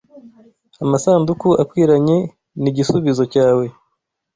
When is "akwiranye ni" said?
1.63-2.69